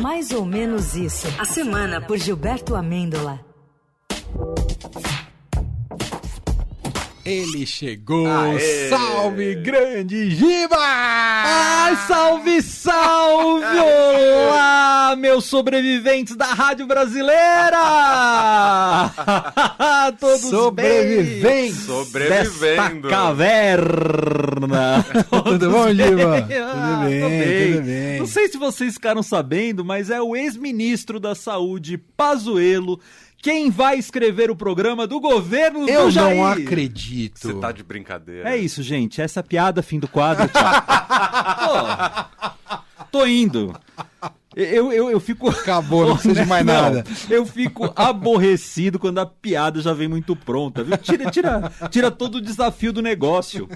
[0.00, 1.26] Mais ou menos isso.
[1.38, 3.40] A semana por Gilberto Amêndola.
[7.24, 8.26] Ele chegou!
[8.26, 8.88] Aê.
[8.88, 10.78] Salve, grande Giba!
[10.78, 13.66] Ai, salve, salve!
[15.38, 17.78] Meus sobreviventes da Rádio Brasileira!
[20.18, 21.84] Todos sobreviventes!
[21.84, 23.08] Sobrevivendo!
[23.08, 25.06] caverna!
[25.44, 26.42] tudo bom, Giba?
[26.42, 28.18] tudo, bem, bem, tudo bem.
[28.18, 32.98] Não sei se vocês ficaram sabendo, mas é o ex-ministro da Saúde, Pazuello,
[33.40, 36.36] quem vai escrever o programa do governo Eu do Jair?
[36.36, 37.38] Eu não acredito.
[37.38, 38.50] Você tá de brincadeira.
[38.50, 39.22] É isso, gente.
[39.22, 40.48] Essa piada, fim do quadro.
[40.48, 42.28] Tchau.
[43.12, 43.72] tô indo.
[44.58, 45.48] Eu, eu, eu fico.
[45.48, 47.04] Acabou, não precisa de mais não, nada.
[47.30, 50.98] Eu fico aborrecido quando a piada já vem muito pronta, viu?
[50.98, 53.68] Tira, tira, tira todo o desafio do negócio.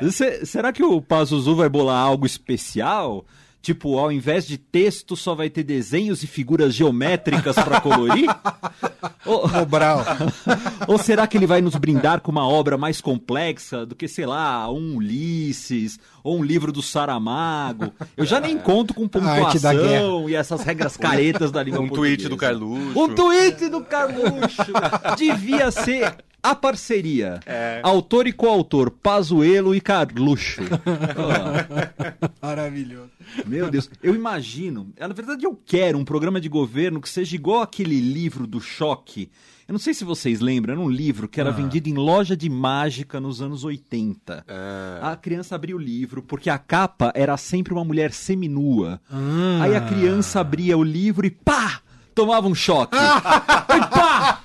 [0.00, 0.44] É.
[0.44, 3.26] Será que o Pazuzu vai bolar algo especial?
[3.60, 8.28] Tipo, ao invés de texto, só vai ter desenhos e figuras geométricas para colorir?
[9.26, 9.42] ou,
[10.86, 14.26] ou será que ele vai nos brindar com uma obra mais complexa do que, sei
[14.26, 17.92] lá, um Ulisses ou um livro do Saramago?
[18.16, 22.16] Eu já nem conto com pontuação e essas regras caretas da língua Um portuguesa.
[22.16, 23.00] tweet do Carluxo.
[23.00, 24.72] Um tweet do Carluxo.
[25.18, 27.40] Devia ser a parceria.
[27.46, 27.80] É.
[27.82, 30.62] Autor e coautor, Pazuelo e Carluxo.
[31.16, 32.46] oh.
[32.46, 33.10] Maravilhoso.
[33.46, 37.62] Meu Deus, eu imagino, na verdade eu quero um programa de governo que seja igual
[37.62, 39.30] aquele livro do choque.
[39.66, 41.52] Eu não sei se vocês lembram, era um livro que era ah.
[41.52, 44.44] vendido em loja de mágica nos anos 80.
[44.48, 44.98] É.
[45.02, 48.98] A criança abria o livro, porque a capa era sempre uma mulher seminua.
[49.10, 49.58] Ah.
[49.62, 51.82] Aí a criança abria o livro e pá!
[52.18, 52.96] tomava um choque.
[52.98, 54.37] e pá!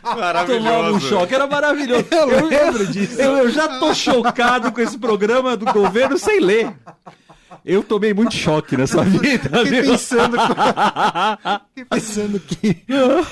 [0.45, 1.33] Tomava um choque.
[1.36, 2.06] Era maravilhoso.
[2.11, 3.19] Eu, eu lembro disso.
[3.22, 6.73] Eu, eu já tô chocado com esse programa do governo sem ler.
[7.66, 9.50] Eu tomei muito choque nessa vida.
[9.64, 10.38] Fiquei pensando,
[11.70, 12.86] Fiquei pensando que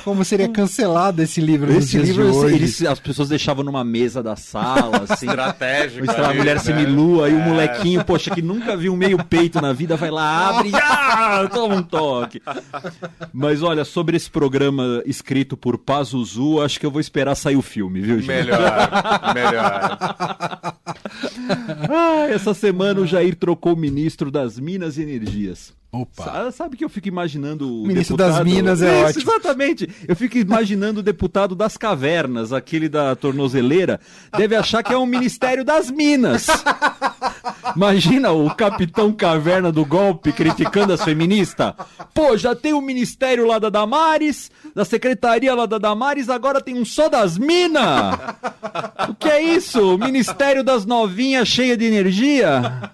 [0.06, 5.05] como seria cancelado esse livro esse livro, eles, as pessoas deixavam numa mesa da sala,
[5.10, 5.28] assim.
[5.28, 6.10] Estratégico.
[6.11, 6.61] A mulher né?
[6.61, 7.45] semilua e o é.
[7.45, 11.76] molequinho, poxa, que nunca viu meio peito na vida, vai lá, abre e ah, toma
[11.76, 12.42] um toque.
[13.34, 17.61] Mas olha, sobre esse programa escrito por Pazuzu, acho que eu vou esperar sair o
[17.61, 18.28] filme, viu, gente?
[18.28, 18.89] Melhor,
[19.34, 20.60] melhor.
[22.31, 25.73] Ah, essa semana o Jair trocou o ministro das Minas e Energias.
[25.92, 26.49] Opa.
[26.52, 28.45] Sabe que eu fico imaginando o ministro deputado...
[28.45, 29.31] das Minas é Isso, ótimo.
[29.31, 29.89] Exatamente.
[30.08, 33.99] Eu fico imaginando o deputado das cavernas, aquele da tornozeleira,
[34.37, 36.47] deve achar que é um ministério das Minas.
[37.76, 41.73] Imagina o capitão caverna do golpe criticando as feministas.
[42.14, 46.80] Pô, já tem o ministério lá da Damares, da secretaria lá da Damares, agora tem
[46.80, 48.15] um só das minas.
[49.10, 49.95] O que é isso?
[49.95, 52.92] O ministério das novinhas cheia de energia?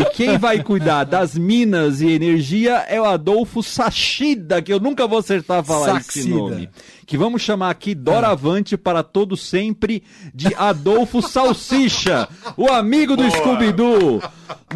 [0.00, 5.06] E quem vai cuidar das minas e energia é o Adolfo Sachida, que eu nunca
[5.06, 6.20] vou acertar a falar Saxida.
[6.20, 6.70] esse nome.
[7.06, 10.02] Que vamos chamar aqui doravante para todo sempre
[10.34, 14.22] de Adolfo Salsicha, o amigo do Scooby-Doo.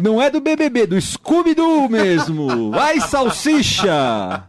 [0.01, 2.71] Não é do BBB, do Scooby-Doo mesmo.
[2.71, 4.43] Vai, Salsicha!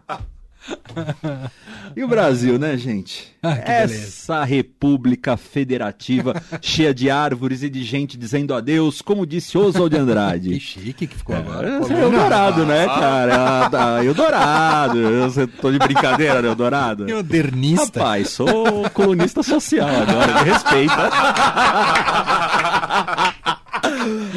[1.97, 3.32] E o Brasil, né, gente?
[3.47, 9.94] Ah, Essa república federativa cheia de árvores e de gente dizendo adeus, como disse Oswald
[9.94, 10.48] Andrade.
[10.56, 11.69] que chique que ficou agora.
[11.69, 13.69] É, é Eldorado, né, cara?
[13.70, 14.98] Ah, Eldorado.
[14.98, 17.06] Eu tô de brincadeira, né, Eldorado?
[17.06, 18.00] Modernista.
[18.00, 21.10] Rapaz, sou colunista social agora, me respeita.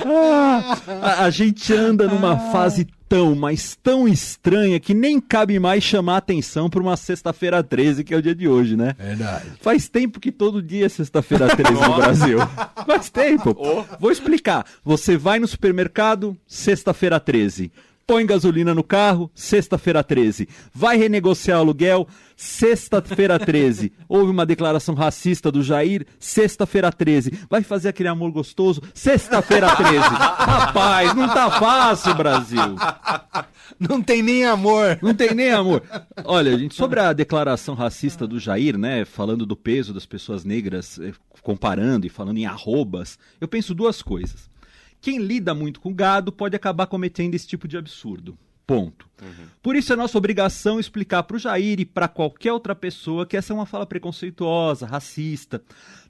[0.06, 5.84] Ah, a, a, gente anda numa fase tão, mas tão estranha que nem cabe mais
[5.84, 8.96] chamar atenção para uma sexta-feira 13, que é o dia de hoje, né?
[8.98, 9.54] Verdade.
[9.62, 12.40] Faz tempo que todo dia é sexta-feira 13 no Brasil.
[12.86, 13.56] Faz tempo.
[13.58, 13.84] Oh.
[14.00, 14.66] Vou explicar.
[14.84, 17.72] Você vai no supermercado, sexta-feira 13
[18.08, 20.48] põe gasolina no carro, sexta-feira 13.
[20.74, 22.08] Vai renegociar o aluguel,
[22.38, 23.92] sexta-feira 13.
[24.08, 27.38] Houve uma declaração racista do Jair, sexta-feira 13.
[27.50, 29.98] Vai fazer aquele amor gostoso, sexta-feira 13.
[30.08, 32.78] Rapaz, não tá fácil, Brasil.
[33.78, 34.98] Não tem nem amor.
[35.02, 35.84] Não tem nem amor.
[36.24, 40.98] Olha, gente, sobre a declaração racista do Jair, né, falando do peso das pessoas negras,
[40.98, 41.12] eh,
[41.42, 44.50] comparando e falando em arrobas, eu penso duas coisas.
[45.02, 48.38] Quem lida muito com gado pode acabar cometendo esse tipo de absurdo.
[48.66, 49.08] Ponto.
[49.22, 49.48] Uhum.
[49.64, 53.38] Por isso é nossa obrigação explicar para o Jair e para qualquer outra pessoa que
[53.38, 55.64] essa é uma fala preconceituosa, racista.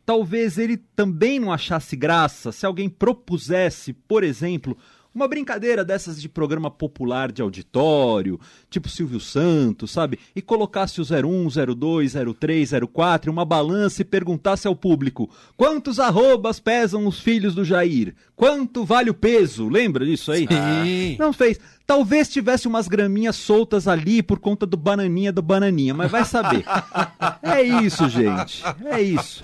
[0.03, 4.75] Talvez ele também não achasse graça se alguém propusesse, por exemplo,
[5.17, 10.19] uma brincadeira dessas de programa popular de auditório, tipo Silvio Santos, sabe?
[10.35, 15.27] E colocasse o 01, 02, 03, 04 uma balança e perguntasse ao público:
[15.57, 18.13] quantos arrobas pesam os filhos do Jair?
[18.35, 19.67] Quanto vale o peso?
[19.67, 20.47] Lembra disso aí?
[20.47, 21.17] Sim.
[21.17, 21.59] Não fez.
[21.87, 26.65] Talvez tivesse umas graminhas soltas ali por conta do bananinha do bananinha, mas vai saber.
[27.41, 28.61] é isso, gente.
[28.85, 29.41] É isso.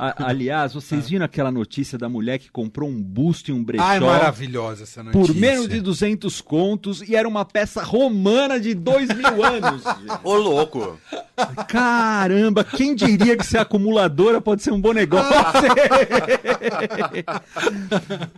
[0.00, 3.84] A- aliás, vocês viram aquela notícia da mulher que comprou um busto e um brechó
[3.84, 5.26] Ai, maravilhosa essa notícia.
[5.34, 9.82] por menos de 200 contos e era uma peça romana de dois mil anos.
[9.84, 10.20] gente.
[10.24, 10.98] Ô, louco.
[11.68, 15.30] Caramba, quem diria que ser acumuladora pode ser um bom negócio?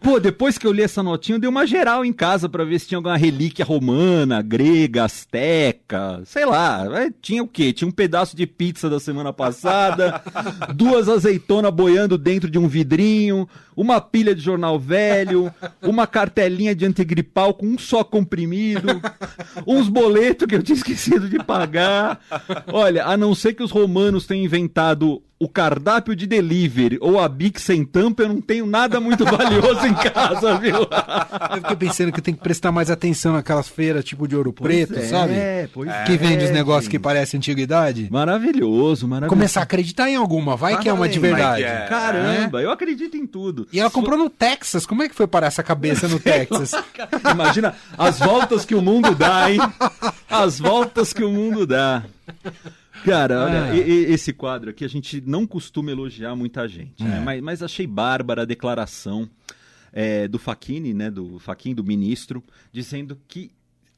[0.02, 2.78] Pô, depois que eu li essa notinha, eu dei uma geral em casa pra ver
[2.78, 6.86] se tinha alguma relíquia romana, grega, asteca, sei lá.
[7.00, 7.72] É, Tinha o quê?
[7.72, 10.22] Tinha um pedaço de pizza da semana passada,
[10.74, 15.52] duas azeitonas boiando dentro de um vidrinho, uma pilha de jornal velho,
[15.82, 19.00] uma cartelinha de antigripal com um só comprimido,
[19.66, 22.20] uns boletos que eu tinha esquecido de pagar.
[22.72, 27.28] Olha, a não ser que os romanos tenham inventado o cardápio de delivery ou a
[27.28, 30.74] Bic sem tampa, eu não tenho nada muito valioso em casa, viu?
[30.76, 34.98] Eu fiquei pensando que tem que prestar mais atenção naquelas feiras tipo de ouro preto,
[34.98, 35.34] é, sabe?
[35.72, 36.90] pois Que vende os é, negócios gente.
[36.92, 38.08] que parecem antiguidade.
[38.10, 39.28] Maravilhoso, maravilhoso.
[39.36, 41.62] Começar a acreditar em alguma, vai que é uma de Vai verdade.
[41.64, 41.86] é.
[41.88, 43.68] Caramba, eu acredito em tudo.
[43.72, 44.84] E ela comprou no Texas.
[44.86, 46.72] Como é que foi parar essa cabeça no Texas?
[47.30, 49.60] Imagina as voltas que o mundo dá, hein?
[50.28, 52.02] As voltas que o mundo dá.
[53.04, 53.76] Cara, olha, Ah.
[53.76, 57.20] e- e- esse quadro aqui a gente não costuma elogiar muita gente, né?
[57.20, 59.28] mas, mas achei bárbara a declaração
[59.92, 61.10] é, do Facchini, né?
[61.10, 63.50] Do Fachin, do ministro, dizendo que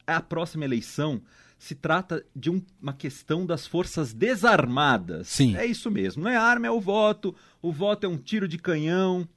[0.07, 1.21] a próxima eleição
[1.59, 5.27] se trata de um- uma questão das forças desarmadas.
[5.27, 5.55] Sim.
[5.57, 6.23] É isso mesmo.
[6.23, 7.35] Não é arma, é o voto.
[7.61, 9.27] O voto é um tiro de canhão.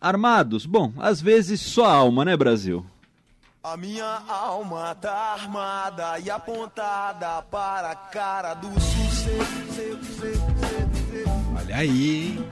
[0.00, 0.66] Armados?
[0.66, 2.86] Bom, às vezes só alma, né, Brasil?
[3.62, 9.98] A minha alma tá armada e apontada para a cara do sucesso.
[11.58, 12.38] Olha aí.
[12.38, 12.48] hein?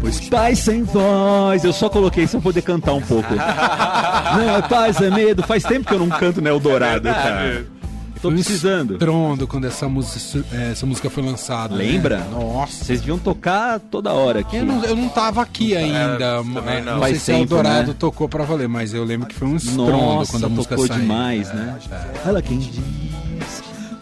[0.00, 1.64] Pois paz sem voz.
[1.64, 3.28] Eu só coloquei isso pra poder cantar um pouco.
[4.36, 5.42] não, é paz, é medo.
[5.44, 7.77] Faz tempo que eu não canto no Eldorado, cara.
[8.20, 8.94] Tô precisando.
[8.94, 11.76] estrondo quando essa música, essa música foi lançada.
[11.76, 11.84] né?
[11.84, 12.24] Lembra?
[12.30, 12.84] Nossa.
[12.84, 14.56] Vocês deviam tocar toda hora aqui.
[14.56, 16.42] Eu não, eu não tava aqui ainda.
[16.42, 16.92] também é, não.
[16.94, 17.96] não Faz sei se o tempo, Eldorado né?
[17.98, 20.86] tocou pra valer, mas eu lembro que foi um estrondo Nossa, quando a música tocou
[20.88, 21.00] saiu.
[21.00, 21.78] demais, né?
[22.26, 22.78] Olha quem diz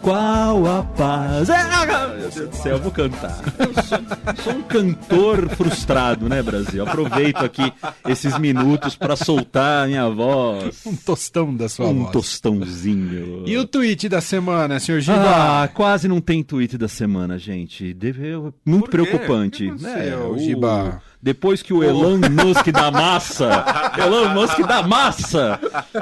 [0.07, 1.49] qual a paz.
[1.49, 3.41] É, meu Deus do céu, eu vou cantar.
[3.59, 6.81] Eu sou, sou um cantor frustrado, né, Brasil?
[6.87, 7.73] Aproveito aqui
[8.07, 10.81] esses minutos pra soltar a minha voz.
[10.85, 12.11] Um tostão da sua Um voz.
[12.13, 13.43] tostãozinho.
[13.45, 15.17] E o tweet da semana, senhor Giba?
[15.63, 17.93] Ah, quase não tem tweet da semana, gente.
[17.93, 18.31] Deve,
[18.65, 19.69] muito preocupante.
[19.77, 21.01] Que É, o- Giba?
[21.21, 23.65] Depois que o Elon Musk da massa,
[23.97, 25.59] Elon Musk da massa,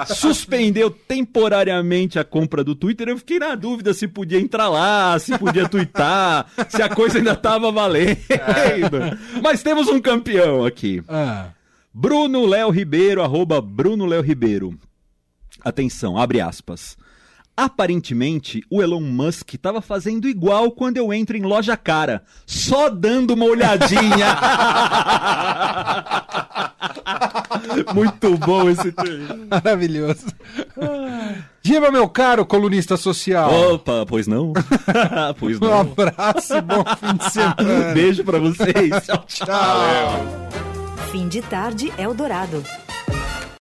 [0.08, 5.38] suspendeu temporariamente a compra do Twitter, eu fiquei na dúvida se podia entrar lá, se
[5.38, 8.18] podia twittar, se a coisa ainda tava valendo.
[9.42, 11.02] Mas temos um campeão aqui.
[11.08, 11.48] Ah,
[11.94, 14.78] Bruno Léo Ribeiro, arroba Bruno Léo Ribeiro.
[15.64, 16.98] Atenção, abre aspas.
[17.58, 23.34] Aparentemente, o Elon Musk estava fazendo igual quando eu entro em loja cara, só dando
[23.34, 24.38] uma olhadinha.
[27.94, 29.48] Muito bom esse tweet.
[29.50, 30.26] maravilhoso.
[31.62, 33.52] Giba, meu caro colunista social.
[33.74, 34.54] Opa, pois não?
[35.40, 35.80] pois Um não.
[35.80, 37.94] abraço e bom fim de semana.
[37.94, 39.06] Beijo pra vocês.
[39.06, 40.26] Tchau, tchau.
[41.12, 42.64] Fim de tarde Eldorado.